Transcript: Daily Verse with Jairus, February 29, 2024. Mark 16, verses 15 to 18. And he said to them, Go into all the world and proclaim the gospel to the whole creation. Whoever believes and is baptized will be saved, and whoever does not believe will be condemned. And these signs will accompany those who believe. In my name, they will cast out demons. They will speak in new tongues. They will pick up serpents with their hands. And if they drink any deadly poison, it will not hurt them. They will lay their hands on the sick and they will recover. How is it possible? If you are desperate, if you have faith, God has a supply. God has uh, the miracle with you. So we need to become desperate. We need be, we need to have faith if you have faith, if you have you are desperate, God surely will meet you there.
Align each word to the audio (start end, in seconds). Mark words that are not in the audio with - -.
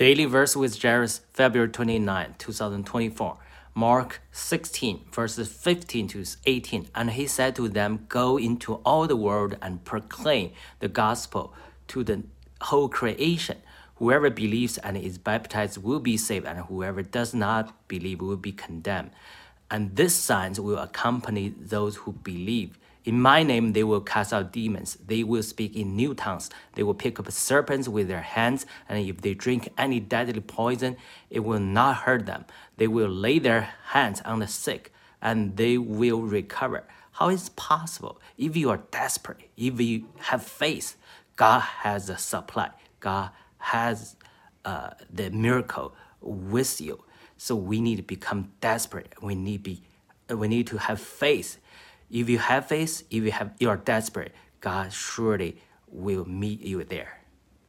Daily 0.00 0.24
Verse 0.24 0.56
with 0.56 0.80
Jairus, 0.80 1.20
February 1.34 1.68
29, 1.68 2.34
2024. 2.38 3.36
Mark 3.74 4.22
16, 4.32 5.04
verses 5.12 5.52
15 5.52 6.08
to 6.08 6.24
18. 6.46 6.88
And 6.94 7.10
he 7.10 7.26
said 7.26 7.54
to 7.56 7.68
them, 7.68 8.06
Go 8.08 8.38
into 8.38 8.76
all 8.76 9.06
the 9.06 9.14
world 9.14 9.58
and 9.60 9.84
proclaim 9.84 10.52
the 10.78 10.88
gospel 10.88 11.52
to 11.88 12.02
the 12.02 12.22
whole 12.62 12.88
creation. 12.88 13.58
Whoever 13.96 14.30
believes 14.30 14.78
and 14.78 14.96
is 14.96 15.18
baptized 15.18 15.76
will 15.82 16.00
be 16.00 16.16
saved, 16.16 16.46
and 16.46 16.60
whoever 16.60 17.02
does 17.02 17.34
not 17.34 17.86
believe 17.86 18.22
will 18.22 18.38
be 18.38 18.52
condemned. 18.52 19.10
And 19.70 19.96
these 19.96 20.14
signs 20.14 20.58
will 20.58 20.78
accompany 20.78 21.50
those 21.50 21.96
who 21.96 22.12
believe. 22.12 22.78
In 23.04 23.20
my 23.20 23.42
name, 23.42 23.72
they 23.72 23.84
will 23.84 24.02
cast 24.02 24.32
out 24.32 24.52
demons. 24.52 24.98
They 25.06 25.24
will 25.24 25.42
speak 25.42 25.74
in 25.74 25.96
new 25.96 26.14
tongues. 26.14 26.50
They 26.74 26.82
will 26.82 26.94
pick 26.94 27.18
up 27.18 27.30
serpents 27.30 27.88
with 27.88 28.08
their 28.08 28.20
hands. 28.20 28.66
And 28.88 29.06
if 29.08 29.22
they 29.22 29.34
drink 29.34 29.70
any 29.78 30.00
deadly 30.00 30.40
poison, 30.40 30.96
it 31.30 31.40
will 31.40 31.60
not 31.60 31.98
hurt 31.98 32.26
them. 32.26 32.44
They 32.76 32.86
will 32.86 33.08
lay 33.08 33.38
their 33.38 33.70
hands 33.88 34.20
on 34.24 34.40
the 34.40 34.46
sick 34.46 34.92
and 35.22 35.56
they 35.56 35.78
will 35.78 36.22
recover. 36.22 36.84
How 37.12 37.28
is 37.28 37.48
it 37.48 37.56
possible? 37.56 38.20
If 38.36 38.56
you 38.56 38.70
are 38.70 38.80
desperate, 38.90 39.50
if 39.56 39.80
you 39.80 40.06
have 40.18 40.42
faith, 40.42 40.96
God 41.36 41.60
has 41.60 42.10
a 42.10 42.18
supply. 42.18 42.70
God 43.00 43.30
has 43.58 44.16
uh, 44.64 44.90
the 45.10 45.30
miracle 45.30 45.94
with 46.20 46.80
you. 46.80 47.04
So 47.36 47.54
we 47.56 47.80
need 47.80 47.96
to 47.96 48.02
become 48.02 48.52
desperate. 48.60 49.14
We 49.22 49.34
need 49.34 49.62
be, 49.62 49.82
we 50.28 50.48
need 50.48 50.66
to 50.68 50.76
have 50.76 51.00
faith 51.00 51.58
if 52.10 52.28
you 52.28 52.38
have 52.38 52.66
faith, 52.66 53.02
if 53.10 53.24
you 53.24 53.30
have 53.30 53.52
you 53.58 53.68
are 53.70 53.76
desperate, 53.76 54.34
God 54.60 54.92
surely 54.92 55.62
will 55.88 56.24
meet 56.24 56.60
you 56.60 56.84
there. 56.84 57.20